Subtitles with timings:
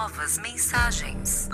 [0.00, 1.50] Novas mensagens.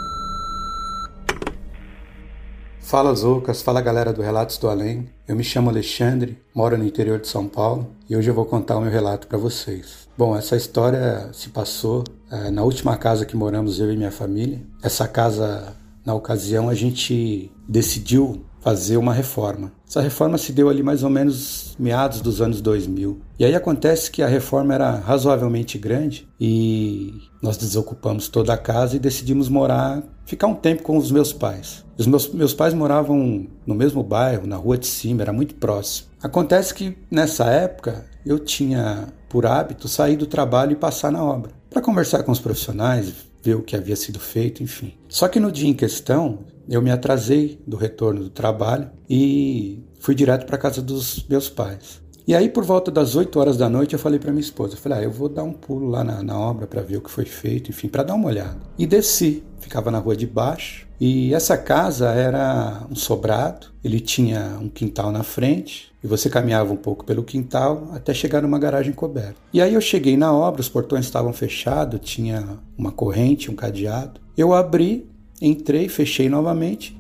[2.81, 5.11] Fala Zoucas, fala galera do Relatos do Além.
[5.27, 8.77] Eu me chamo Alexandre, moro no interior de São Paulo e hoje eu vou contar
[8.77, 10.09] o meu relato para vocês.
[10.17, 14.63] Bom, essa história se passou é, na última casa que moramos eu e minha família.
[14.81, 19.71] Essa casa, na ocasião, a gente decidiu fazer uma reforma.
[19.89, 23.21] Essa reforma se deu ali mais ou menos meados dos anos 2000.
[23.39, 28.97] E aí acontece que a reforma era razoavelmente grande e nós desocupamos toda a casa
[28.97, 31.85] e decidimos morar, ficar um tempo com os meus pais.
[31.97, 36.09] Os meus, meus pais moravam no mesmo bairro, na rua de cima, era muito próximo.
[36.21, 41.53] Acontece que nessa época eu tinha por hábito sair do trabalho e passar na obra
[41.71, 43.13] para conversar com os profissionais,
[43.45, 44.95] ver o que havia sido feito, enfim.
[45.09, 50.15] Só que no dia em questão, eu me atrasei do retorno do trabalho e fui
[50.15, 52.05] direto para casa dos meus pais.
[52.29, 54.79] E aí, por volta das 8 horas da noite, eu falei para minha esposa: eu
[54.79, 57.11] falei, ah, eu vou dar um pulo lá na, na obra para ver o que
[57.11, 58.59] foi feito, enfim, para dar uma olhada.
[58.77, 60.87] E desci, ficava na rua de baixo.
[61.01, 66.73] E essa casa era um sobrado, ele tinha um quintal na frente, e você caminhava
[66.73, 69.37] um pouco pelo quintal até chegar numa garagem coberta.
[69.53, 74.21] E aí eu cheguei na obra, os portões estavam fechados, tinha uma corrente, um cadeado.
[74.37, 75.07] Eu abri,
[75.41, 76.97] entrei, fechei novamente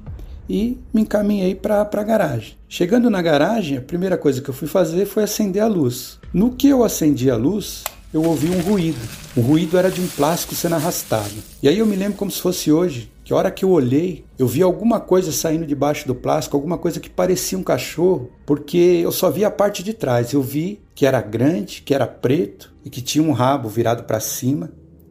[0.48, 2.56] e me encaminhei para a garagem.
[2.68, 6.18] Chegando na garagem, a primeira coisa que eu fui fazer foi acender a luz.
[6.32, 7.82] No que eu acendi a luz,
[8.12, 9.00] eu ouvi um ruído.
[9.36, 11.34] O ruído era de um plástico sendo arrastado.
[11.62, 14.24] E aí eu me lembro como se fosse hoje, que a hora que eu olhei,
[14.38, 18.76] eu vi alguma coisa saindo debaixo do plástico, alguma coisa que parecia um cachorro, porque
[18.76, 20.32] eu só vi a parte de trás.
[20.32, 24.20] Eu vi que era grande, que era preto e que tinha um rabo virado para
[24.20, 24.70] cima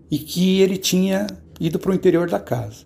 [0.10, 1.28] e que ele tinha
[1.60, 2.86] ido para o interior da casa.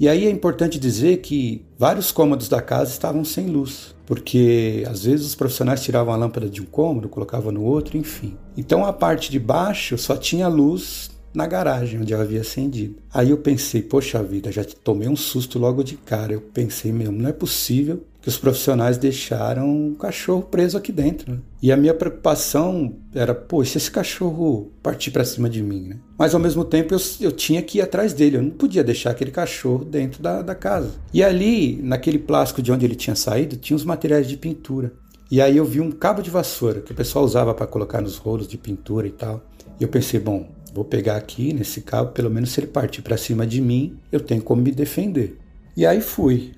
[0.00, 5.04] E aí é importante dizer que vários cômodos da casa estavam sem luz, porque às
[5.04, 8.34] vezes os profissionais tiravam a lâmpada de um cômodo, colocavam no outro, enfim.
[8.56, 12.96] Então a parte de baixo só tinha luz na garagem onde eu havia acendido.
[13.12, 16.32] Aí eu pensei, poxa vida, já tomei um susto logo de cara.
[16.32, 21.32] Eu pensei mesmo, não é possível que os profissionais deixaram um cachorro preso aqui dentro.
[21.32, 21.38] Né?
[21.62, 25.96] E a minha preocupação era, pô, se esse cachorro partir para cima de mim, né?
[26.18, 29.10] Mas ao mesmo tempo eu, eu tinha que ir atrás dele, eu não podia deixar
[29.10, 30.92] aquele cachorro dentro da, da casa.
[31.14, 34.92] E ali, naquele plástico de onde ele tinha saído, tinha os materiais de pintura.
[35.30, 38.16] E aí eu vi um cabo de vassoura que o pessoal usava para colocar nos
[38.16, 39.42] rolos de pintura e tal.
[39.78, 43.16] E eu pensei, bom, vou pegar aqui nesse cabo, pelo menos se ele partir para
[43.16, 45.38] cima de mim, eu tenho como me defender.
[45.76, 46.52] E aí fui.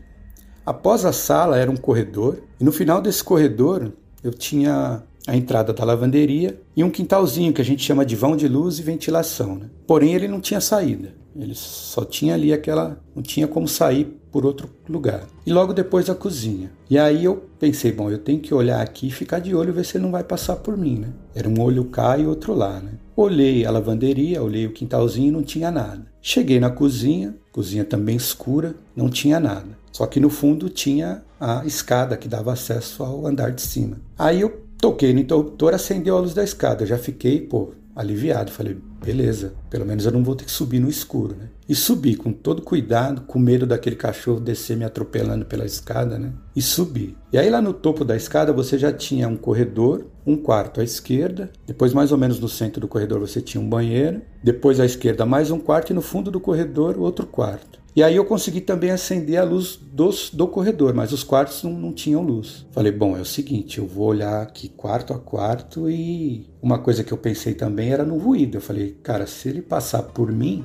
[0.64, 3.92] Após a sala era um corredor, e no final desse corredor
[4.22, 8.36] eu tinha a entrada da lavanderia e um quintalzinho que a gente chama de vão
[8.36, 9.56] de luz e ventilação.
[9.56, 9.70] Né?
[9.86, 11.14] Porém, ele não tinha saída.
[11.34, 13.00] Ele só tinha ali aquela.
[13.14, 15.26] não tinha como sair por outro lugar.
[15.46, 16.70] E logo depois a cozinha.
[16.88, 19.84] E aí eu pensei, bom, eu tenho que olhar aqui e ficar de olho ver
[19.84, 21.08] se ele não vai passar por mim, né?
[21.34, 22.92] Era um olho cá e outro lá, né?
[23.16, 26.06] Olhei a lavanderia, olhei o quintalzinho e não tinha nada.
[26.20, 29.81] Cheguei na cozinha, cozinha também escura, não tinha nada.
[29.92, 33.98] Só que no fundo tinha a escada que dava acesso ao andar de cima.
[34.18, 36.82] Aí eu toquei no interruptor, acendeu a luz da escada.
[36.82, 38.50] Eu já fiquei, pô, aliviado.
[38.50, 41.48] Falei, beleza, pelo menos eu não vou ter que subir no escuro, né?
[41.68, 46.32] E subi com todo cuidado, com medo daquele cachorro descer me atropelando pela escada, né?
[46.54, 47.16] E subi.
[47.32, 50.84] E aí lá no topo da escada você já tinha um corredor, um quarto à
[50.84, 54.84] esquerda, depois mais ou menos no centro do corredor você tinha um banheiro, depois à
[54.84, 57.81] esquerda mais um quarto e no fundo do corredor outro quarto.
[57.94, 61.72] E aí eu consegui também acender a luz dos, do corredor, mas os quartos não,
[61.72, 62.66] não tinham luz.
[62.70, 67.04] Falei, bom, é o seguinte, eu vou olhar aqui quarto a quarto e uma coisa
[67.04, 68.56] que eu pensei também era no ruído.
[68.56, 70.64] Eu falei, cara, se ele passar por mim,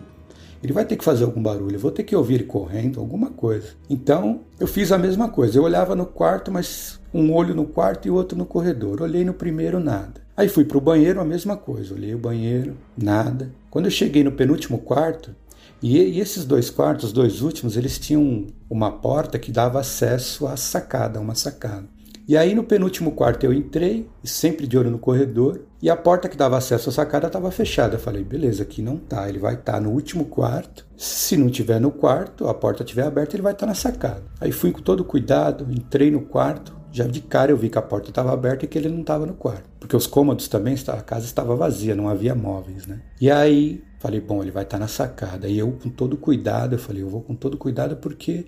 [0.64, 3.30] ele vai ter que fazer algum barulho, eu vou ter que ouvir ele correndo, alguma
[3.30, 3.72] coisa.
[3.90, 5.58] Então eu fiz a mesma coisa.
[5.58, 9.02] Eu olhava no quarto, mas um olho no quarto e outro no corredor.
[9.02, 10.22] Olhei no primeiro, nada.
[10.36, 11.94] Aí fui para o banheiro, a mesma coisa.
[11.94, 13.52] Olhei o banheiro, nada.
[13.70, 15.36] Quando eu cheguei no penúltimo quarto,
[15.82, 20.48] e, e, esses dois quartos, os dois últimos, eles tinham uma porta que dava acesso
[20.48, 21.88] à sacada, uma sacada.
[22.28, 26.28] E aí no penúltimo quarto eu entrei, sempre de olho no corredor, e a porta
[26.28, 27.96] que dava acesso à sacada estava fechada.
[27.96, 30.86] Eu falei, beleza, aqui não tá, ele vai estar tá no último quarto.
[30.98, 34.24] Se não tiver no quarto, a porta estiver aberta, ele vai estar tá na sacada.
[34.42, 37.82] Aí fui com todo cuidado, entrei no quarto, já de cara eu vi que a
[37.82, 39.70] porta estava aberta e que ele não estava no quarto.
[39.80, 43.00] Porque os cômodos também, a casa estava vazia, não havia móveis, né?
[43.22, 45.48] E aí falei, bom, ele vai estar tá na sacada.
[45.48, 48.46] E eu com todo cuidado, eu falei, eu vou com todo cuidado porque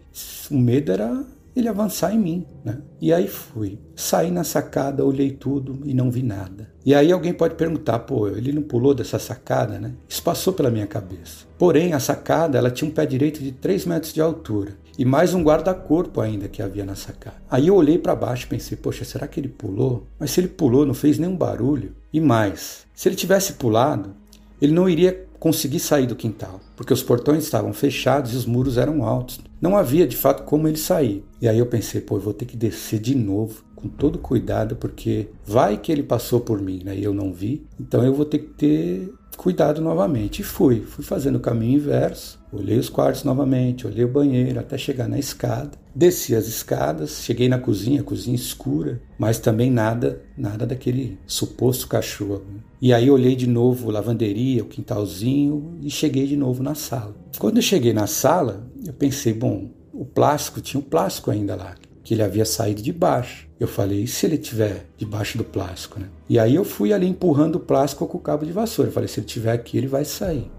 [0.50, 1.26] o medo era
[1.56, 2.78] ele avançar em mim, né?
[3.02, 3.80] E aí fui.
[3.96, 6.70] Saí na sacada, olhei tudo e não vi nada.
[6.86, 9.94] E aí alguém pode perguntar, pô, ele não pulou dessa sacada, né?
[10.08, 11.46] Isso passou pela minha cabeça.
[11.58, 15.34] Porém, a sacada, ela tinha um pé direito de 3 metros de altura e mais
[15.34, 17.38] um guarda-corpo ainda que havia na sacada.
[17.50, 20.06] Aí eu olhei para baixo e pensei, poxa, será que ele pulou?
[20.20, 21.96] Mas se ele pulou, não fez nenhum barulho.
[22.12, 24.14] E mais, se ele tivesse pulado,
[24.62, 28.78] ele não iria conseguir sair do quintal, porque os portões estavam fechados e os muros
[28.78, 29.40] eram altos.
[29.62, 31.24] Não havia de fato como ele sair.
[31.42, 34.76] E aí eu pensei, pô, eu vou ter que descer de novo, com todo cuidado,
[34.76, 36.98] porque vai que ele passou por mim, né?
[36.98, 37.66] E eu não vi.
[37.80, 40.42] Então eu vou ter que ter cuidado novamente.
[40.42, 42.38] E fui, fui fazendo o caminho inverso.
[42.52, 45.72] Olhei os quartos novamente, olhei o banheiro até chegar na escada.
[45.96, 52.44] Desci as escadas, cheguei na cozinha, cozinha escura, mas também nada, nada daquele suposto cachorro.
[52.82, 57.16] E aí olhei de novo a lavanderia, o quintalzinho e cheguei de novo na sala.
[57.38, 61.76] Quando eu cheguei na sala, eu pensei, bom, o plástico tinha um plástico ainda lá,
[62.04, 63.49] que ele havia saído de baixo.
[63.60, 66.08] Eu falei, e se ele tiver debaixo do plástico, né?
[66.30, 68.90] E aí eu fui ali empurrando o plástico com o cabo de vassoura.
[68.90, 70.50] Eu falei, se ele tiver aqui, ele vai sair.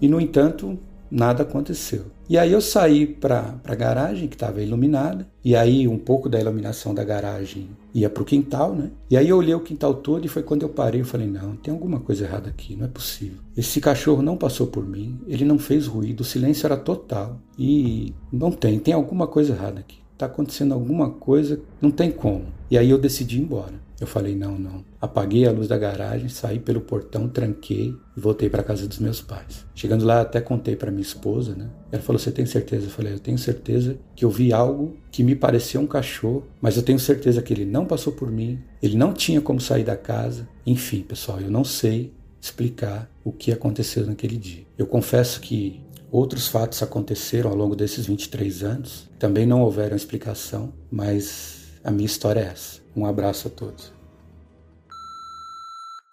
[0.00, 0.78] E no entanto,
[1.10, 2.04] nada aconteceu.
[2.28, 6.38] E aí eu saí para a garagem, que estava iluminada, e aí um pouco da
[6.38, 8.90] iluminação da garagem ia para o quintal, né?
[9.10, 11.56] E aí eu olhei o quintal todo e foi quando eu parei e falei, não,
[11.56, 13.38] tem alguma coisa errada aqui, não é possível.
[13.56, 17.40] Esse cachorro não passou por mim, ele não fez ruído, o silêncio era total.
[17.58, 19.98] E não tem, tem alguma coisa errada aqui.
[20.20, 22.44] Está acontecendo alguma coisa, não tem como.
[22.70, 23.72] E aí eu decidi ir embora.
[23.98, 24.84] Eu falei, não, não.
[25.00, 29.22] Apaguei a luz da garagem, saí pelo portão, tranquei e voltei para casa dos meus
[29.22, 29.64] pais.
[29.74, 31.70] Chegando lá, até contei para minha esposa, né?
[31.90, 32.84] Ela falou: Você tem certeza?
[32.84, 36.76] Eu falei: Eu tenho certeza que eu vi algo que me parecia um cachorro, mas
[36.76, 39.96] eu tenho certeza que ele não passou por mim, ele não tinha como sair da
[39.96, 40.46] casa.
[40.66, 44.64] Enfim, pessoal, eu não sei explicar o que aconteceu naquele dia.
[44.76, 45.80] Eu confesso que
[46.10, 52.06] outros fatos aconteceram ao longo desses 23 anos, também não houveram explicação, mas a minha
[52.06, 52.80] história é essa.
[52.96, 53.92] Um abraço a todos.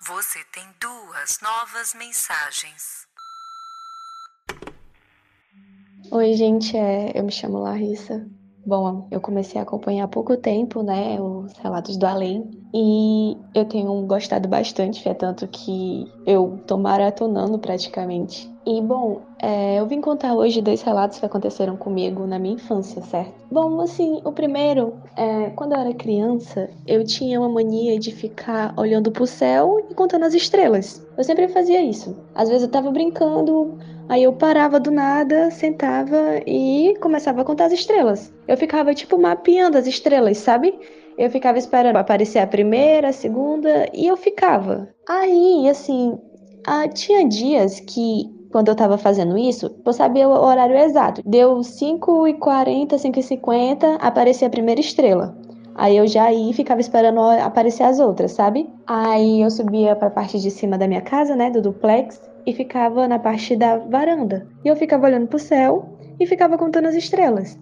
[0.07, 3.07] Você tem duas novas mensagens.
[6.09, 8.25] Oi, gente, é, eu me chamo Larissa.
[8.65, 13.65] Bom, eu comecei a acompanhar há pouco tempo, né, os relatos do além, e eu
[13.65, 18.49] tenho gostado bastante, é tanto que eu tô maratonando praticamente.
[18.67, 23.01] E bom, é, eu vim contar hoje dois relatos que aconteceram comigo na minha infância,
[23.01, 23.33] certo?
[23.49, 28.73] Bom, assim, o primeiro, é, quando eu era criança, eu tinha uma mania de ficar
[28.75, 31.01] olhando pro céu e contando as estrelas.
[31.17, 32.13] Eu sempre fazia isso.
[32.35, 33.77] Às vezes eu tava brincando,
[34.09, 38.33] Aí eu parava do nada, sentava e começava a contar as estrelas.
[38.47, 40.77] Eu ficava tipo mapeando as estrelas, sabe?
[41.17, 44.89] Eu ficava esperando aparecer a primeira, a segunda e eu ficava.
[45.09, 46.17] Aí, assim,
[46.65, 51.21] ah, tinha dias que quando eu tava fazendo isso, eu sabia o horário exato.
[51.25, 55.35] Deu 5h40, 5h50, aparecia a primeira estrela.
[55.75, 58.67] Aí eu já ia e ficava esperando aparecer as outras, sabe?
[58.87, 63.07] Aí eu subia pra parte de cima da minha casa, né, do duplex, e ficava
[63.07, 64.47] na parte da varanda.
[64.65, 67.59] E eu ficava olhando pro céu e ficava contando as estrelas.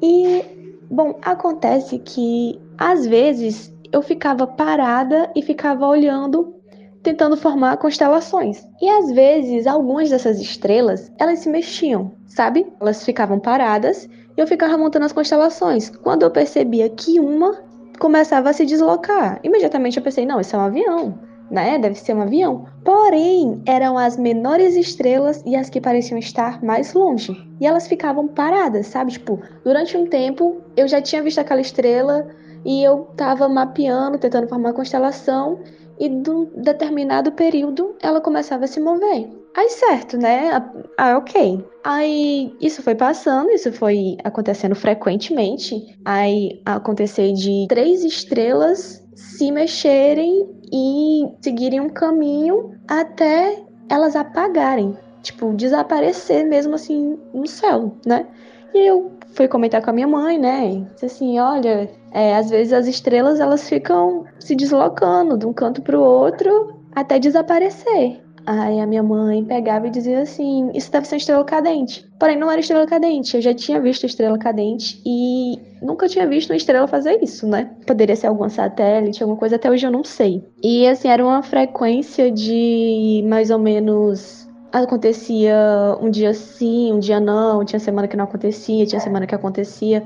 [0.00, 0.44] E,
[0.90, 6.54] bom, acontece que às vezes eu ficava parada e ficava olhando,
[7.02, 8.66] tentando formar constelações.
[8.80, 12.66] E às vezes algumas dessas estrelas, elas se mexiam, sabe?
[12.80, 15.90] Elas ficavam paradas e eu ficava montando as constelações.
[15.90, 17.62] Quando eu percebia que uma
[17.98, 21.78] começava a se deslocar, imediatamente eu pensei, não, isso é um avião né?
[21.78, 22.66] Deve ser um avião.
[22.84, 27.36] Porém, eram as menores estrelas e as que pareciam estar mais longe.
[27.60, 29.12] E elas ficavam paradas, sabe?
[29.12, 32.28] Tipo, durante um tempo eu já tinha visto aquela estrela
[32.64, 35.60] e eu tava mapeando, tentando formar constelação,
[36.00, 39.30] e de um determinado período ela começava a se mover.
[39.54, 40.50] Aí certo, né?
[40.96, 41.62] Ah, ok.
[41.84, 45.98] Aí isso foi passando, isso foi acontecendo frequentemente.
[46.04, 55.52] Aí aconteceu de três estrelas se mexerem e seguirem um caminho até elas apagarem, tipo,
[55.52, 58.26] desaparecer mesmo assim no céu, né?
[58.72, 60.86] E eu fui comentar com a minha mãe, né?
[60.92, 65.82] Disse assim, olha, é, às vezes as estrelas elas ficam se deslocando de um canto
[65.82, 68.20] para o outro até desaparecer.
[68.46, 72.08] Aí a minha mãe pegava e dizia assim: Isso deve ser uma estrela cadente.
[72.18, 73.36] Porém, não era estrela cadente.
[73.36, 77.70] Eu já tinha visto estrela cadente e nunca tinha visto uma estrela fazer isso, né?
[77.86, 80.44] Poderia ser algum satélite, alguma coisa, até hoje eu não sei.
[80.62, 84.48] E assim, era uma frequência de mais ou menos.
[84.72, 85.56] Acontecia
[86.00, 90.04] um dia sim, um dia não, tinha semana que não acontecia, tinha semana que acontecia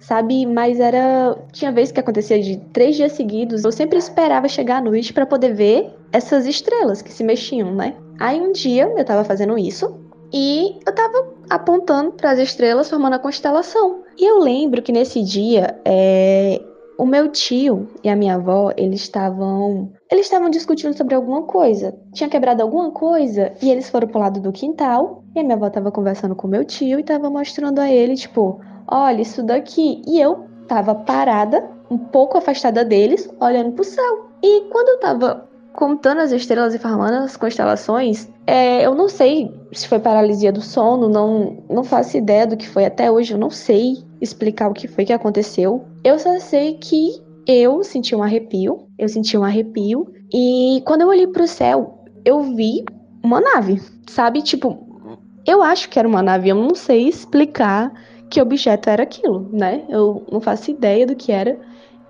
[0.00, 0.44] sabe?
[0.46, 1.36] Mas era.
[1.52, 3.64] Tinha vezes que acontecia de três dias seguidos.
[3.64, 7.94] Eu sempre esperava chegar à noite para poder ver essas estrelas que se mexiam, né?
[8.18, 10.00] Aí um dia eu tava fazendo isso
[10.32, 14.02] e eu tava apontando para as estrelas formando a constelação.
[14.18, 16.60] E eu lembro que nesse dia é,
[17.00, 19.90] o meu tio e a minha avó, eles estavam.
[20.10, 21.98] Eles estavam discutindo sobre alguma coisa.
[22.12, 25.24] Tinha quebrado alguma coisa e eles foram pro lado do quintal.
[25.34, 28.60] E a minha avó estava conversando com meu tio e estava mostrando a ele, tipo,
[28.90, 30.02] olha isso daqui.
[30.06, 34.30] E eu tava parada, um pouco afastada deles, olhando pro céu.
[34.42, 39.54] E quando eu tava contando as estrelas e formando as constelações, é, eu não sei
[39.72, 43.38] se foi paralisia do sono, não, não faço ideia do que foi até hoje, eu
[43.38, 45.84] não sei explicar o que foi que aconteceu.
[46.02, 51.08] Eu só sei que eu senti um arrepio, eu senti um arrepio, e quando eu
[51.08, 52.84] olhei pro céu, eu vi
[53.22, 54.42] uma nave, sabe?
[54.42, 54.78] Tipo,
[55.46, 57.92] eu acho que era uma nave, eu não sei explicar
[58.30, 59.82] que objeto era aquilo, né?
[59.88, 61.58] Eu não faço ideia do que era.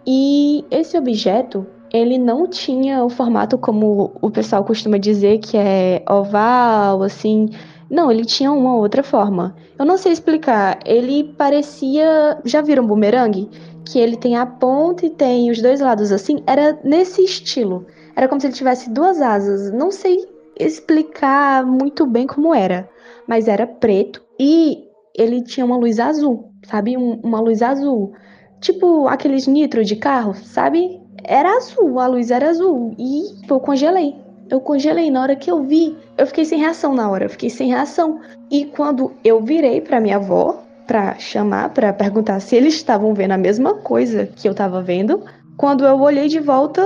[0.06, 6.04] E esse objeto, ele não tinha o formato como o pessoal costuma dizer, que é
[6.08, 7.48] oval, assim.
[7.88, 9.56] Não, ele tinha uma outra forma.
[9.78, 10.78] Eu não sei explicar.
[10.84, 12.38] Ele parecia.
[12.44, 13.48] Já viram um bumerangue?
[13.84, 16.42] Que ele tem a ponta e tem os dois lados assim?
[16.46, 17.86] Era nesse estilo.
[18.14, 19.72] Era como se ele tivesse duas asas.
[19.72, 22.88] Não sei explicar muito bem como era.
[23.26, 24.22] Mas era preto.
[24.38, 24.89] E
[25.20, 26.96] ele tinha uma luz azul, sabe?
[26.96, 28.14] Um, uma luz azul.
[28.58, 30.98] Tipo aqueles nitro de carro, sabe?
[31.22, 32.94] Era azul, a luz era azul.
[32.98, 34.16] E eu congelei.
[34.48, 35.94] Eu congelei na hora que eu vi.
[36.16, 38.20] Eu fiquei sem reação na hora, eu fiquei sem reação.
[38.50, 43.32] E quando eu virei para minha avó para chamar, para perguntar se eles estavam vendo
[43.32, 45.22] a mesma coisa que eu tava vendo,
[45.56, 46.82] quando eu olhei de volta,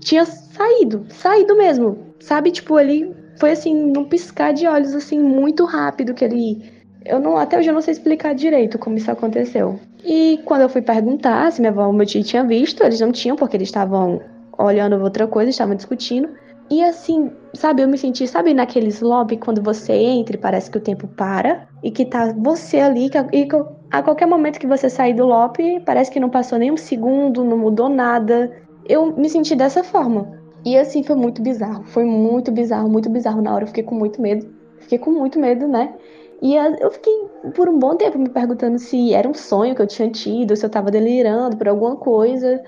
[0.00, 1.96] tinha saído, saído mesmo.
[2.18, 7.20] Sabe, tipo, ele foi assim, num piscar de olhos assim muito rápido que ele eu
[7.20, 9.78] não, até hoje eu não sei explicar direito como isso aconteceu.
[10.04, 13.12] E quando eu fui perguntar se minha avó e meu tio tinham visto, eles não
[13.12, 14.20] tinham, porque eles estavam
[14.56, 16.28] olhando outra coisa, estavam discutindo.
[16.70, 20.76] E assim, sabe, eu me senti, sabe, naqueles lobby quando você entra e parece que
[20.76, 23.48] o tempo para e que tá você ali, e
[23.90, 27.42] a qualquer momento que você sair do lobby, parece que não passou nem um segundo,
[27.42, 28.52] não mudou nada.
[28.86, 30.38] Eu me senti dessa forma.
[30.64, 31.84] E assim, foi muito bizarro.
[31.84, 33.40] Foi muito bizarro, muito bizarro.
[33.40, 34.46] Na hora eu fiquei com muito medo.
[34.80, 35.94] Fiquei com muito medo, né?
[36.40, 39.86] E eu fiquei por um bom tempo me perguntando se era um sonho que eu
[39.86, 42.62] tinha tido, se eu tava delirando por alguma coisa.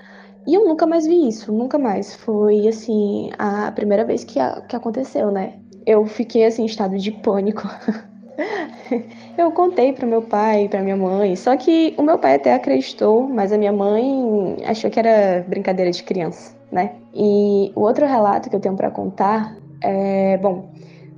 [0.45, 2.15] E eu nunca mais vi isso, nunca mais.
[2.15, 5.53] Foi, assim, a primeira vez que, a, que aconteceu, né?
[5.85, 7.63] Eu fiquei, assim, em estado de pânico.
[9.37, 13.27] eu contei para meu pai, para minha mãe, só que o meu pai até acreditou,
[13.27, 16.95] mas a minha mãe achou que era brincadeira de criança, né?
[17.13, 20.69] E o outro relato que eu tenho para contar é, bom,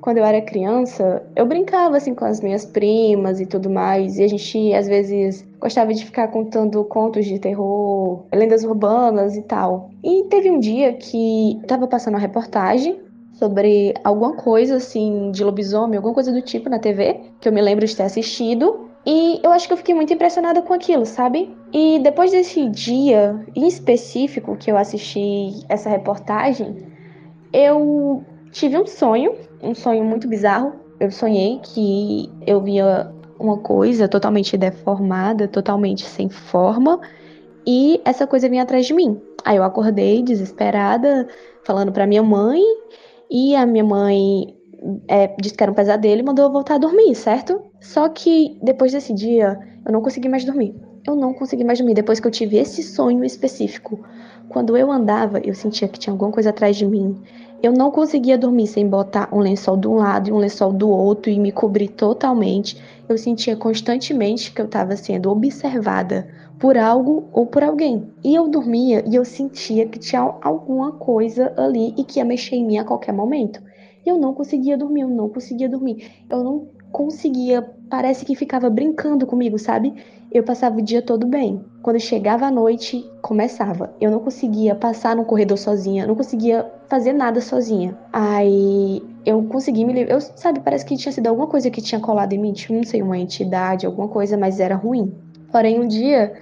[0.03, 4.24] quando eu era criança, eu brincava assim com as minhas primas e tudo mais, e
[4.24, 9.91] a gente às vezes gostava de ficar contando contos de terror, lendas urbanas e tal.
[10.03, 13.00] E teve um dia que tava passando uma reportagem
[13.31, 17.62] sobre alguma coisa assim de lobisomem, alguma coisa do tipo na TV, que eu me
[17.62, 18.89] lembro de ter assistido.
[19.05, 21.55] E eu acho que eu fiquei muito impressionada com aquilo, sabe?
[21.72, 26.91] E depois desse dia em específico que eu assisti essa reportagem,
[27.53, 30.74] eu tive um sonho um sonho muito bizarro.
[31.00, 37.00] Eu sonhei que eu via uma coisa totalmente deformada, totalmente sem forma,
[37.65, 39.19] e essa coisa vinha atrás de mim.
[39.43, 41.27] Aí eu acordei desesperada,
[41.63, 42.62] falando para minha mãe,
[43.31, 44.55] e a minha mãe
[45.07, 47.62] é, disse que era um pesadelo e mandou eu voltar a dormir, certo?
[47.79, 50.75] Só que depois desse dia, eu não consegui mais dormir.
[51.05, 54.00] Eu não consegui mais dormir depois que eu tive esse sonho específico.
[54.48, 57.19] Quando eu andava, eu sentia que tinha alguma coisa atrás de mim.
[57.63, 60.89] Eu não conseguia dormir sem botar um lençol de um lado e um lençol do
[60.89, 62.77] outro e me cobrir totalmente.
[63.08, 66.27] Eu sentia constantemente que eu estava sendo observada
[66.60, 68.12] por algo ou por alguém.
[68.22, 72.58] E eu dormia e eu sentia que tinha alguma coisa ali e que ia mexer
[72.58, 73.62] em mim a qualquer momento.
[74.05, 76.12] E eu não conseguia dormir, eu não conseguia dormir.
[76.29, 79.93] Eu não conseguia, parece que ficava brincando comigo, sabe?
[80.34, 81.63] Eu passava o dia todo bem.
[81.84, 83.94] Quando chegava a noite, começava.
[84.02, 87.96] Eu não conseguia passar no corredor sozinha, não conseguia fazer nada sozinha.
[88.12, 90.16] Aí eu consegui me livrar.
[90.16, 92.84] Eu, sabe, parece que tinha sido alguma coisa que tinha colado em mim, tipo, não
[92.84, 95.13] sei, uma entidade, alguma coisa, mas era ruim.
[95.52, 96.34] Porém, um dia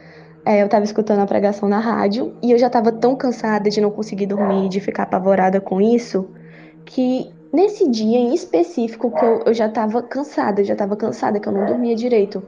[0.45, 3.81] é, eu tava escutando a pregação na rádio e eu já tava tão cansada de
[3.81, 6.29] não conseguir dormir, de ficar apavorada com isso,
[6.85, 11.49] que nesse dia em específico que eu, eu já estava cansada, já estava cansada, que
[11.49, 12.41] eu não dormia direito.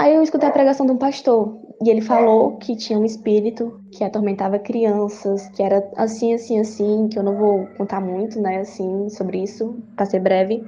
[0.00, 3.78] Aí eu escutei a pregação de um pastor e ele falou que tinha um espírito
[3.92, 8.60] que atormentava crianças, que era assim, assim, assim, que eu não vou contar muito, né,
[8.60, 10.64] assim, sobre isso, para ser breve.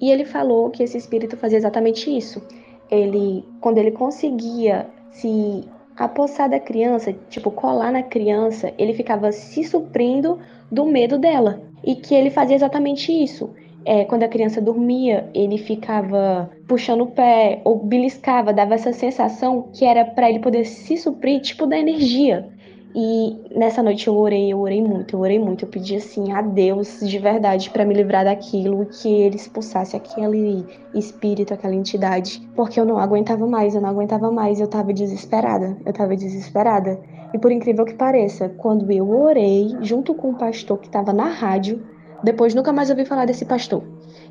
[0.00, 2.40] E ele falou que esse espírito fazia exatamente isso.
[2.88, 9.64] Ele, quando ele conseguia se apossar da criança, tipo, colar na criança, ele ficava se
[9.64, 10.38] suprindo
[10.70, 11.60] do medo dela.
[11.82, 13.50] E que ele fazia exatamente isso.
[13.84, 19.70] É, quando a criança dormia, ele ficava puxando o pé ou beliscava, dava essa sensação
[19.72, 22.50] que era para ele poder se suprir, tipo, da energia.
[22.94, 25.64] E nessa noite eu orei, eu orei muito, eu orei muito.
[25.64, 30.66] Eu pedi assim a Deus de verdade para me livrar daquilo, que ele expulsasse aquele
[30.92, 35.76] espírito, aquela entidade, porque eu não aguentava mais, eu não aguentava mais, eu tava desesperada,
[35.86, 37.00] eu tava desesperada.
[37.32, 41.28] E por incrível que pareça, quando eu orei junto com o pastor que estava na
[41.28, 41.80] rádio,
[42.22, 43.82] depois nunca mais ouvi falar desse pastor.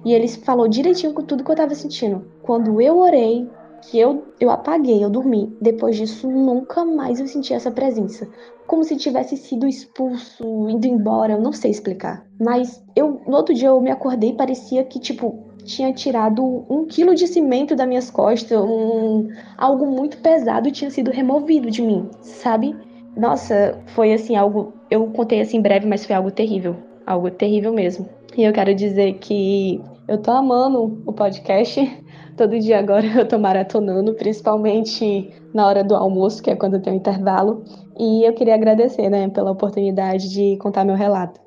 [0.05, 2.25] E ele falou direitinho com tudo que eu tava sentindo.
[2.41, 3.47] Quando eu orei,
[3.81, 5.55] que eu, eu apaguei, eu dormi.
[5.61, 8.27] Depois disso, nunca mais eu senti essa presença.
[8.67, 12.25] Como se tivesse sido expulso, indo embora, eu não sei explicar.
[12.39, 16.85] Mas eu, no outro dia, eu me acordei e parecia que, tipo, tinha tirado um
[16.85, 19.27] quilo de cimento das minhas costas, um,
[19.57, 22.75] algo muito pesado tinha sido removido de mim, sabe?
[23.15, 24.73] Nossa, foi assim, algo.
[24.89, 26.75] Eu contei assim breve, mas foi algo terrível.
[27.09, 28.07] Algo terrível mesmo.
[28.37, 31.81] E eu quero dizer que eu tô amando o podcast.
[32.37, 36.93] Todo dia agora eu tô maratonando, principalmente na hora do almoço, que é quando tem
[36.93, 37.63] um intervalo.
[37.97, 41.41] E eu queria agradecer, né, pela oportunidade de contar meu relato.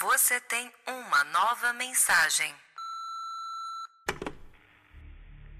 [0.00, 2.63] Você tem uma nova mensagem.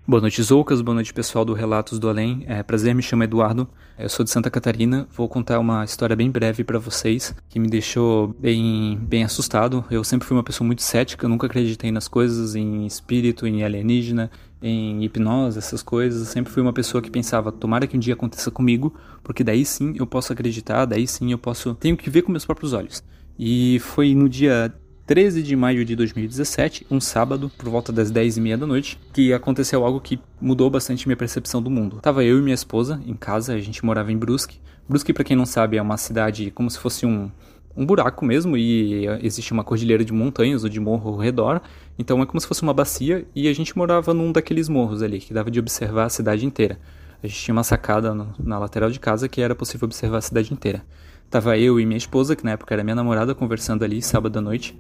[0.07, 0.83] Boa noite, Zoucas.
[0.83, 2.45] Boa noite, pessoal do Relatos do Além.
[2.47, 3.67] É, prazer, me chamo Eduardo.
[3.99, 5.09] Eu sou de Santa Catarina.
[5.11, 9.83] Vou contar uma história bem breve para vocês que me deixou bem, bem assustado.
[9.91, 14.31] Eu sempre fui uma pessoa muito cética, nunca acreditei nas coisas, em espírito, em alienígena,
[14.61, 16.29] em hipnose, essas coisas.
[16.29, 19.95] Sempre fui uma pessoa que pensava, tomara que um dia aconteça comigo, porque daí sim
[19.97, 21.75] eu posso acreditar, daí sim eu posso.
[21.77, 23.03] Tenho que ver com meus próprios olhos.
[23.39, 24.71] E foi no dia
[25.07, 28.99] 13 de maio de 2017, um sábado, por volta das 10 e meia da noite,
[29.13, 31.99] que aconteceu algo que mudou bastante minha percepção do mundo.
[32.01, 34.59] Tava eu e minha esposa em casa, a gente morava em Brusque.
[34.89, 37.31] Brusque, para quem não sabe, é uma cidade como se fosse um,
[37.77, 41.61] um buraco mesmo, e existe uma cordilheira de montanhas ou de morro ao redor,
[41.99, 45.19] então é como se fosse uma bacia, e a gente morava num daqueles morros ali,
[45.19, 46.79] que dava de observar a cidade inteira.
[47.23, 50.23] A gente tinha uma sacada no, na lateral de casa que era possível observar a
[50.23, 50.83] cidade inteira.
[51.31, 54.43] Tava eu e minha esposa, que na época era minha namorada, conversando ali sábado à
[54.43, 54.79] noite.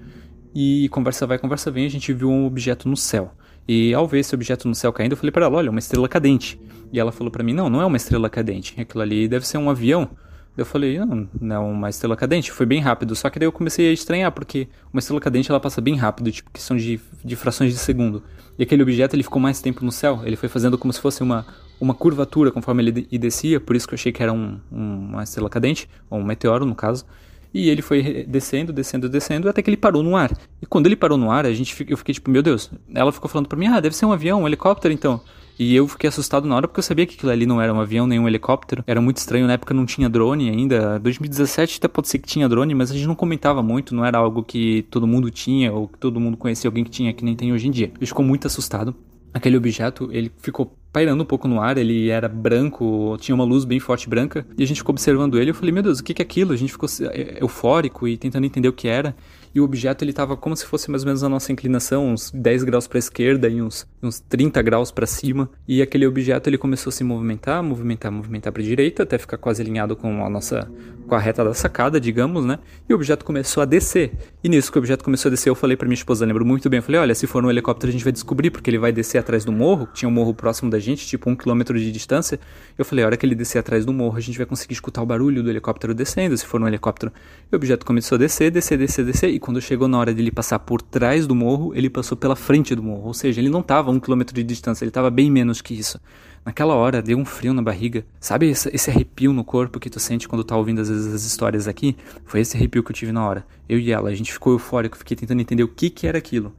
[0.55, 3.33] E conversa vai, conversa vem, a gente viu um objeto no céu.
[3.67, 6.09] E ao ver esse objeto no céu caindo, eu falei para ela: olha, uma estrela
[6.09, 6.61] cadente.
[6.93, 8.81] E ela falou para mim: não, não é uma estrela cadente.
[8.81, 10.11] Aquilo ali deve ser um avião.
[10.57, 13.17] Eu falei, não, não é uma estrela cadente, foi bem rápido.
[13.17, 16.31] Só que daí eu comecei a estranhar, porque uma estrela cadente ela passa bem rápido,
[16.31, 18.23] tipo, questão de, de frações de segundo.
[18.57, 21.25] E aquele objeto ele ficou mais tempo no céu, ele foi fazendo como se fosse
[21.25, 21.45] uma,
[21.81, 25.23] uma curvatura conforme ele descia, por isso que eu achei que era um, um, uma
[25.23, 27.05] estrela cadente, ou um meteoro no caso.
[27.53, 30.37] E ele foi descendo, descendo, descendo, até que ele parou no ar.
[30.61, 32.69] E quando ele parou no ar, a gente, eu fiquei tipo, meu Deus.
[32.93, 35.21] Ela ficou falando pra mim, ah, deve ser um avião, um helicóptero então.
[35.57, 37.81] E eu fiquei assustado na hora porque eu sabia que aquilo ali não era um
[37.81, 38.83] avião nem um helicóptero.
[38.87, 40.99] Era muito estranho, na época não tinha drone ainda.
[40.99, 44.19] 2017 até pode ser que tinha drone, mas a gente não comentava muito, não era
[44.19, 47.37] algo que todo mundo tinha ou que todo mundo conhecia alguém que tinha, que nem
[47.37, 47.93] tem hoje em dia.
[48.01, 48.95] Eu ficou muito assustado.
[49.33, 53.65] Aquele objeto, ele ficou pairando um pouco no ar, ele era branco, tinha uma luz
[53.65, 56.23] bem forte branca, e a gente ficou observando ele, eu falei, meu Deus, o que
[56.23, 56.53] é aquilo?
[56.53, 59.17] A gente ficou é, eufórico e tentando entender o que era,
[59.55, 62.31] e o objeto ele estava como se fosse mais ou menos a nossa inclinação, uns
[62.33, 65.49] 10 graus para a esquerda e uns, uns 30 graus para cima.
[65.69, 69.39] E aquele objeto ele começou a se movimentar, movimentar, movimentar para a direita, até ficar
[69.39, 70.69] quase alinhado com a nossa
[71.07, 72.59] com a reta da sacada, digamos, né?
[72.89, 74.13] E o objeto começou a descer.
[74.43, 76.69] E nisso que o objeto começou a descer, eu falei para minha esposa, lembro muito
[76.71, 78.91] bem, eu falei, olha, se for um helicóptero a gente vai descobrir, porque ele vai
[78.91, 82.41] descer atrás do morro, tinha um morro próximo da gente, tipo um quilômetro de distância.
[82.77, 85.03] Eu falei, a hora que ele descer atrás do morro, a gente vai conseguir escutar
[85.03, 87.13] o barulho do helicóptero descendo, se for um helicóptero.
[87.53, 90.31] E o objeto começou a descer, descer, descer, descer, e quando chegou na hora dele
[90.31, 93.09] passar por trás do morro, ele passou pela frente do morro.
[93.09, 95.75] Ou seja, ele não estava a um quilômetro de distância, ele estava bem menos que
[95.75, 96.01] isso.
[96.47, 98.07] Naquela hora deu um frio na barriga.
[98.19, 101.69] Sabe esse, arrepio no corpo que tu sente quando tá ouvindo às vezes as histórias
[101.69, 101.95] aqui?
[102.25, 103.47] Foi esse arrepio que eu tive na hora.
[103.69, 106.51] Eu e ela, a gente ficou eufórico, fiquei tentando entender o que que era aquilo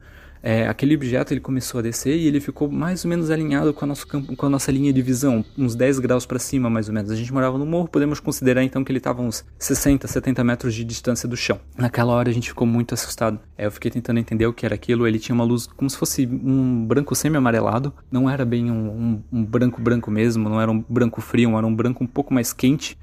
[0.42, 3.84] é, aquele objeto ele começou a descer e ele ficou mais ou menos alinhado com
[3.84, 6.88] a, nosso campo, com a nossa linha de visão, uns 10 graus para cima mais
[6.88, 7.10] ou menos.
[7.10, 10.74] A gente morava no morro, podemos considerar então que ele estava uns 60, 70 metros
[10.74, 11.58] de distância do chão.
[11.76, 13.38] Naquela hora a gente ficou muito assustado.
[13.56, 15.06] É, eu fiquei tentando entender o que era aquilo.
[15.06, 19.22] Ele tinha uma luz como se fosse um branco semi-amarelado, não era bem um, um,
[19.32, 22.52] um branco branco mesmo, não era um branco frio, era um branco um pouco mais
[22.52, 22.98] quente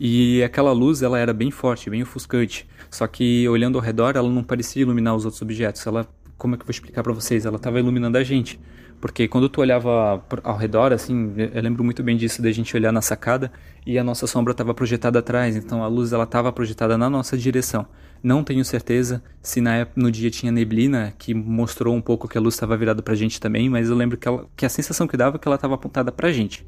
[0.00, 2.66] E aquela luz, ela era bem forte, bem ofuscante.
[2.90, 5.84] Só que olhando ao redor, ela não parecia iluminar os outros objetos.
[5.86, 6.06] Ela,
[6.38, 7.44] como é que eu vou explicar para vocês?
[7.44, 8.58] Ela estava iluminando a gente.
[9.00, 12.90] Porque quando tu olhava ao redor, assim, eu lembro muito bem disso, da gente olhar
[12.92, 13.52] na sacada
[13.86, 17.36] e a nossa sombra estava projetada atrás, então a luz ela estava projetada na nossa
[17.36, 17.86] direção.
[18.20, 22.36] Não tenho certeza se na época, no dia tinha neblina, que mostrou um pouco que
[22.36, 25.06] a luz estava virada pra gente também, mas eu lembro que, ela, que a sensação
[25.06, 26.66] que dava é que ela estava apontada pra gente.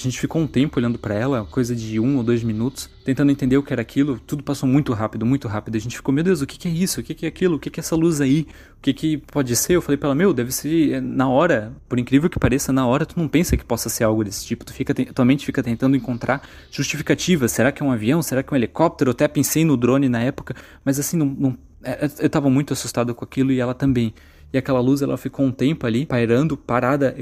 [0.00, 3.30] A gente ficou um tempo olhando para ela, coisa de um ou dois minutos, tentando
[3.30, 4.18] entender o que era aquilo.
[4.18, 5.76] Tudo passou muito rápido, muito rápido.
[5.76, 7.00] A gente ficou, meu Deus, o que, é isso?
[7.00, 7.56] O que, é aquilo?
[7.56, 8.46] O que, é essa luz aí?
[8.78, 9.74] O que, que pode ser?
[9.74, 12.86] Eu falei para ela, meu, deve ser é, na hora, por incrível que pareça, na
[12.86, 14.64] hora tu não pensa que possa ser algo desse tipo.
[14.64, 17.52] Tu fica, tua mente fica tentando encontrar justificativas.
[17.52, 18.22] Será que é um avião?
[18.22, 19.10] Será que é um helicóptero?
[19.10, 22.72] Eu até pensei no drone na época, mas assim, não, não é, eu tava muito
[22.72, 24.12] assustado com aquilo e ela também
[24.52, 27.14] e aquela luz ela ficou um tempo ali pairando, parada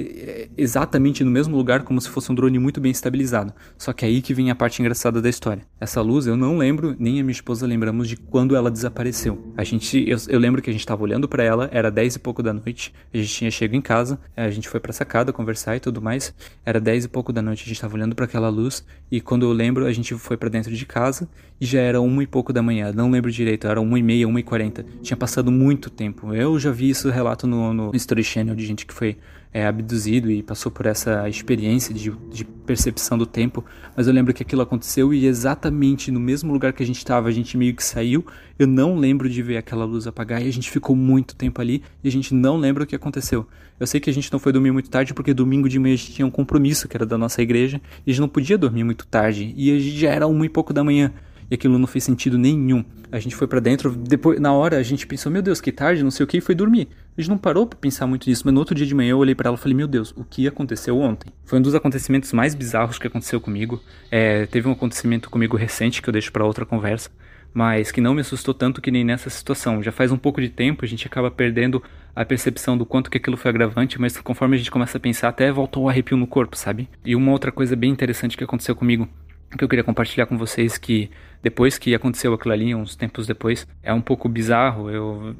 [0.57, 3.53] exatamente no mesmo lugar como se fosse um drone muito bem estabilizado.
[3.77, 5.63] Só que aí que vem a parte engraçada da história.
[5.81, 9.53] Essa luz eu não lembro, nem a minha esposa lembramos de quando ela desapareceu.
[9.57, 12.19] A gente, eu, eu lembro que a gente estava olhando para ela, era 10 e
[12.19, 15.77] pouco da noite, a gente tinha chego em casa, a gente foi pra sacada conversar
[15.77, 16.35] e tudo mais.
[16.65, 19.45] Era 10 e pouco da noite, a gente estava olhando para aquela luz e quando
[19.45, 21.29] eu lembro, a gente foi para dentro de casa
[21.61, 22.93] e já era uma e pouco da manhã.
[22.93, 24.85] Não lembro direito, era uma e meia, uma e quarenta.
[25.03, 26.35] Tinha passado muito tempo.
[26.35, 29.17] Eu já vi isso relato no, no History Channel de gente que foi
[29.53, 33.65] é, abduzido e passou por essa experiência de, de, percepção do tempo,
[33.97, 37.29] mas eu lembro que aquilo aconteceu e exatamente no mesmo lugar que a gente estava,
[37.29, 38.27] a gente meio que saiu.
[38.59, 41.83] Eu não lembro de ver aquela luz apagar e a gente ficou muito tempo ali
[42.05, 43.47] e a gente não lembra o que aconteceu.
[43.81, 45.97] Eu sei que a gente não foi dormir muito tarde porque domingo de manhã a
[45.97, 48.85] gente tinha um compromisso que era da nossa igreja e a gente não podia dormir
[48.85, 51.13] muito tarde e já era uma e pouco da manhã
[51.51, 52.85] e aquilo não fez sentido nenhum.
[53.11, 56.03] A gente foi para dentro, depois na hora a gente pensou, meu Deus, que tarde,
[56.03, 56.89] não sei o que, e foi dormir.
[57.17, 59.19] A gente não parou para pensar muito nisso, mas no outro dia de manhã eu
[59.19, 61.33] olhei para ela e falei, meu Deus, o que aconteceu ontem?
[61.45, 63.83] Foi um dos acontecimentos mais bizarros que aconteceu comigo.
[64.11, 67.11] É, teve um acontecimento comigo recente que eu deixo para outra conversa,
[67.53, 69.83] mas que não me assustou tanto que nem nessa situação.
[69.83, 71.83] Já faz um pouco de tempo, a gente acaba perdendo
[72.15, 75.29] a percepção do quanto que aquilo foi agravante, mas conforme a gente começa a pensar,
[75.29, 76.89] até volta o arrepio no corpo, sabe?
[77.05, 79.09] E uma outra coisa bem interessante que aconteceu comigo
[79.57, 81.11] que eu queria compartilhar com vocês que
[81.43, 84.91] depois que aconteceu aquilo ali, uns tempos depois, é um pouco bizarro.
[84.91, 85.35] Eu,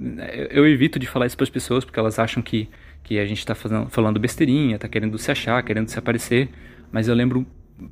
[0.51, 2.69] eu evito de falar isso para as pessoas porque elas acham que,
[3.03, 6.49] que a gente está falando besteirinha, está querendo se achar, querendo se aparecer.
[6.91, 7.47] Mas eu lembro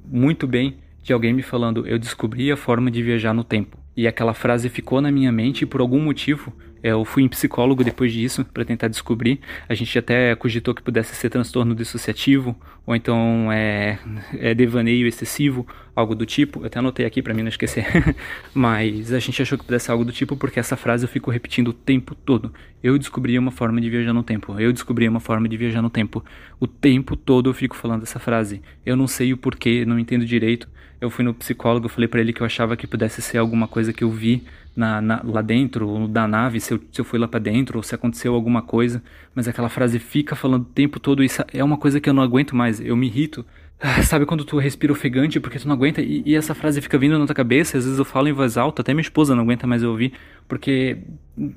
[0.07, 3.79] muito bem de alguém me falando: eu descobri a forma de viajar no tempo.
[3.97, 6.53] E aquela frase ficou na minha mente e por algum motivo
[6.83, 9.41] eu fui em psicólogo depois disso para tentar descobrir.
[9.69, 12.55] A gente até cogitou que pudesse ser transtorno dissociativo
[12.87, 13.99] ou então é,
[14.39, 16.61] é devaneio excessivo, algo do tipo.
[16.61, 17.85] Eu até anotei aqui para mim não esquecer.
[18.55, 21.31] Mas a gente achou que pudesse ser algo do tipo porque essa frase eu fico
[21.31, 22.55] repetindo o tempo todo.
[22.81, 24.59] Eu descobri uma forma de viajar no tempo.
[24.61, 26.25] Eu descobri uma forma de viajar no tempo.
[26.61, 28.63] O tempo todo eu fico falando essa frase.
[28.85, 30.69] Eu não sei o porquê, não entendo direito.
[31.01, 33.93] Eu fui no psicólogo, falei para ele que eu achava que pudesse ser alguma coisa
[33.93, 34.45] que eu vi
[34.77, 37.83] na, na, lá dentro da nave, se eu, se eu fui lá para dentro, ou
[37.83, 39.03] se aconteceu alguma coisa,
[39.37, 42.23] mas aquela frase fica falando o tempo todo, isso é uma coisa que eu não
[42.23, 43.45] aguento mais, eu me irrito.
[43.79, 46.97] Ah, sabe quando tu respira ofegante porque tu não aguenta e, e, essa frase fica
[46.97, 49.43] vindo na tua cabeça, às vezes eu falo em voz alta, até minha esposa não
[49.43, 50.15] aguenta mais ouvir,
[50.49, 50.97] porque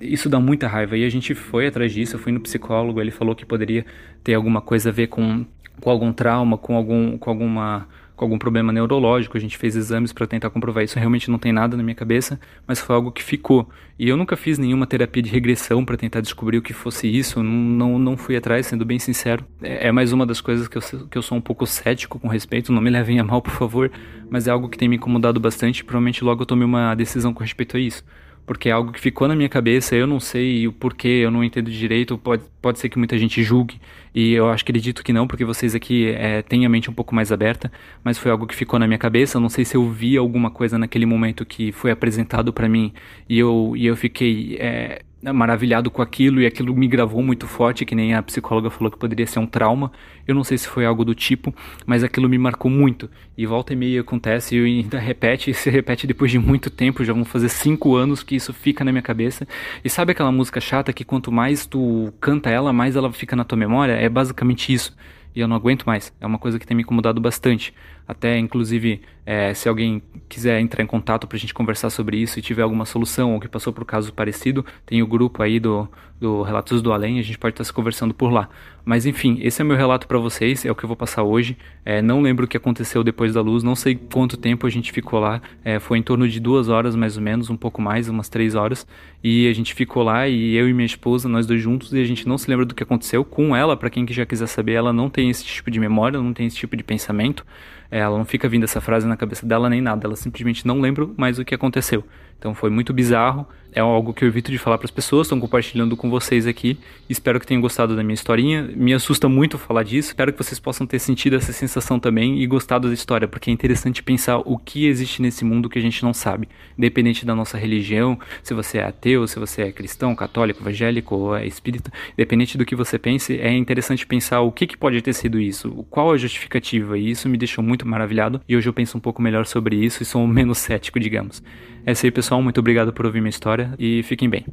[0.02, 0.98] isso dá muita raiva.
[0.98, 3.86] E a gente foi atrás disso, eu fui no psicólogo, ele falou que poderia
[4.22, 5.46] ter alguma coisa a ver com,
[5.80, 7.88] com algum trauma, com algum com alguma
[8.19, 11.53] com algum problema neurológico, a gente fez exames para tentar comprovar isso, realmente não tem
[11.53, 13.69] nada na minha cabeça, mas foi algo que ficou.
[13.97, 17.41] E eu nunca fiz nenhuma terapia de regressão para tentar descobrir o que fosse isso,
[17.41, 19.45] não, não fui atrás, sendo bem sincero.
[19.62, 22.27] É, é mais uma das coisas que eu, que eu sou um pouco cético com
[22.27, 23.89] respeito, não me levem a mal, por favor,
[24.29, 27.41] mas é algo que tem me incomodado bastante, provavelmente logo eu tomei uma decisão com
[27.41, 28.03] respeito a isso
[28.49, 31.43] porque é algo que ficou na minha cabeça, eu não sei o porquê, eu não
[31.43, 33.79] entendo direito, pode, pode ser que muita gente julgue,
[34.12, 36.93] e eu acho que acredito que não, porque vocês aqui é, têm a mente um
[36.93, 37.71] pouco mais aberta,
[38.03, 40.49] mas foi algo que ficou na minha cabeça, eu não sei se eu vi alguma
[40.49, 42.91] coisa naquele momento que foi apresentado para mim,
[43.29, 47.86] e eu, e eu fiquei é, maravilhado com aquilo e aquilo me gravou muito forte,
[47.86, 49.91] que nem a psicóloga falou que poderia ser um trauma.
[50.27, 51.53] Eu não sei se foi algo do tipo,
[51.86, 53.10] mas aquilo me marcou muito.
[53.38, 57.03] E volta e meia acontece e ainda repete, e se repete depois de muito tempo,
[57.03, 59.47] já vão fazer cinco anos que isso fica na minha cabeça.
[59.84, 63.43] E sabe aquela música chata que quanto mais tu canta ela, mais ela fica na
[63.43, 63.93] tua memória?
[63.93, 64.95] É basicamente isso
[65.36, 66.13] e eu não aguento mais.
[66.19, 67.73] É uma coisa que tem me incomodado bastante.
[68.08, 72.39] Até, inclusive, é, se alguém quiser entrar em contato para a gente conversar sobre isso
[72.39, 75.60] e tiver alguma solução ou que passou por um caso parecido, tem o grupo aí
[75.60, 75.88] do,
[76.20, 78.50] do Relatos do Além, a gente pode estar se conversando por lá.
[78.84, 81.56] Mas enfim, esse é meu relato para vocês, é o que eu vou passar hoje.
[81.86, 84.92] É, não lembro o que aconteceu depois da luz, não sei quanto tempo a gente
[84.92, 85.39] ficou lá.
[85.63, 88.56] É, foi em torno de duas horas mais ou menos, um pouco mais, umas três
[88.56, 88.88] horas.
[89.24, 92.06] E a gente ficou lá e eu e minha esposa, nós dois juntos, e a
[92.06, 93.24] gente não se lembra do que aconteceu.
[93.24, 96.34] Com ela, para quem já quiser saber, ela não tem esse tipo de memória, não
[96.34, 97.46] tem esse tipo de pensamento.
[97.91, 100.80] É, ela não fica vindo essa frase na cabeça dela nem nada, ela simplesmente não
[100.80, 102.04] lembra mais o que aconteceu.
[102.38, 103.47] Então foi muito bizarro.
[103.71, 106.79] É algo que eu evito de falar para as pessoas, estão compartilhando com vocês aqui.
[107.08, 108.63] Espero que tenham gostado da minha historinha.
[108.75, 110.10] Me assusta muito falar disso.
[110.10, 113.53] Espero que vocês possam ter sentido essa sensação também e gostado da história, porque é
[113.53, 117.60] interessante pensar o que existe nesse mundo que a gente não sabe, independente da nossa
[117.60, 122.58] religião, se você é ateu, se você é cristão, católico, evangélico ou é espírita, independente
[122.58, 126.12] do que você pense, é interessante pensar o que, que pode ter sido isso, qual
[126.12, 126.97] a justificativa.
[126.97, 128.41] E isso me deixou muito maravilhado.
[128.49, 131.43] E hoje eu penso um pouco melhor sobre isso e sou menos cético, digamos.
[131.86, 132.41] É isso aí, pessoal.
[132.41, 134.45] Muito obrigado por ouvir minha história e fiquem bem.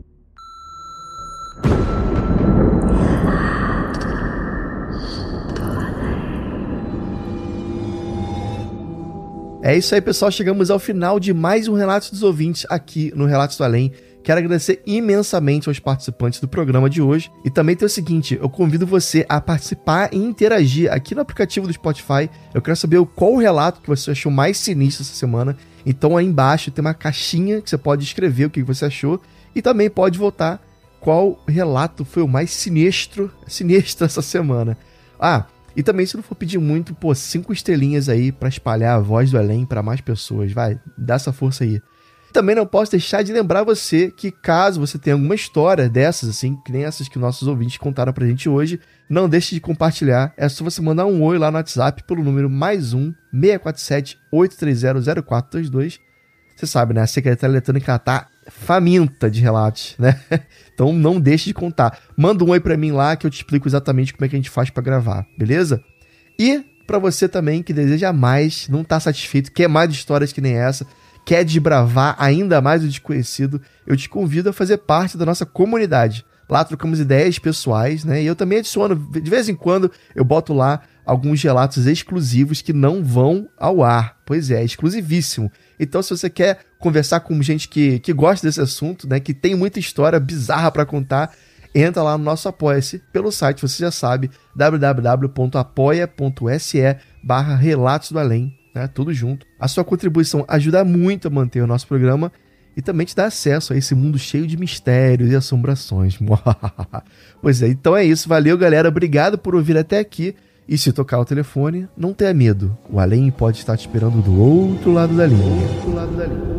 [9.66, 10.31] É isso aí, pessoal.
[10.31, 13.90] Chegamos ao final de mais um Relatos dos Ouvintes aqui no Relatos do Além.
[14.23, 17.33] Quero agradecer imensamente aos participantes do programa de hoje.
[17.45, 21.66] E também tem o seguinte: eu convido você a participar e interagir aqui no aplicativo
[21.66, 22.31] do Spotify.
[22.55, 25.57] Eu quero saber qual o relato que você achou mais sinistro essa semana.
[25.87, 29.22] Então aí embaixo tem uma caixinha que você pode escrever o que você achou
[29.55, 30.61] e também pode votar
[31.01, 34.77] qual relato foi o mais sinistro, sinistro essa semana.
[35.20, 35.46] Ah,
[35.77, 39.31] e também se não for pedir muito, pô, cinco estrelinhas aí para espalhar a voz
[39.31, 41.81] do além para mais pessoas, vai, dá essa força aí.
[42.33, 46.57] Também não posso deixar de lembrar você que caso você tenha alguma história dessas, assim,
[46.65, 50.35] que nem essas que nossos ouvintes contaram pra gente hoje, não deixe de compartilhar.
[50.37, 55.23] É só você mandar um oi lá no WhatsApp pelo número mais um 647 830
[55.23, 56.01] 0422.
[56.57, 57.03] Você sabe, né?
[57.03, 60.21] A secretária eletrônica tá faminta de relatos, né?
[60.77, 61.99] Então não deixe de contar.
[62.15, 64.39] Manda um oi para mim lá que eu te explico exatamente como é que a
[64.39, 65.83] gente faz para gravar, beleza?
[66.39, 70.55] E para você também que deseja mais, não tá satisfeito, quer mais histórias que nem
[70.55, 70.87] essa,
[71.27, 76.25] quer desbravar ainda mais o desconhecido, eu te convido a fazer parte da nossa comunidade.
[76.49, 78.23] Lá trocamos ideias pessoais, né?
[78.23, 82.73] E eu também adiciono, de vez em quando, eu boto lá alguns relatos exclusivos que
[82.73, 84.17] não vão ao ar.
[84.25, 85.51] Pois é, exclusivíssimo.
[85.81, 89.19] Então, se você quer conversar com gente que, que gosta desse assunto, né?
[89.19, 91.33] Que tem muita história bizarra para contar,
[91.75, 95.57] entra lá no nosso Apoia-se pelo site, você já sabe, www.apoia.se
[97.21, 98.89] barra Relatos do Além, né?
[98.93, 99.47] Tudo junto.
[99.59, 102.31] A sua contribuição ajuda muito a manter o nosso programa
[102.77, 106.19] e também te dá acesso a esse mundo cheio de mistérios e assombrações.
[107.41, 108.29] pois é, então é isso.
[108.29, 108.89] Valeu, galera.
[108.89, 110.35] Obrigado por ouvir até aqui.
[110.69, 112.77] E se tocar o telefone, não tenha medo.
[112.91, 115.67] O além pode estar te esperando do outro lado da linha.
[115.77, 116.57] Outro lado da linha.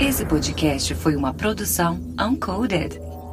[0.00, 2.98] Esse podcast foi uma produção Uncoded.